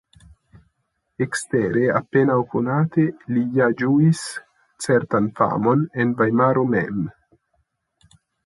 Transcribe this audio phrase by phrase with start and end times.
[1.25, 3.05] Ekstere apenaŭ konate
[3.35, 4.25] li ja ĝuis
[4.87, 7.07] certan famon en Vajmaro mem.